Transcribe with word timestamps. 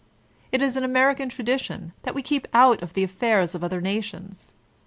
It 0.51 0.63
is 0.63 0.77
American 0.77 1.29
tradition 1.29 1.93
that 2.01 2.15
we 2.15 2.23
keep 2.23 2.47
out 2.53 2.81
of 2.81 2.95
the 2.95 3.03
affairs 3.03 3.53
of 3.53 3.63
other 3.63 3.81
nations. 3.81 4.55